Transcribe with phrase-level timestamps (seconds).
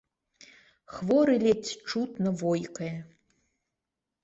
[0.93, 2.91] Хворы ледзь чутна войкае.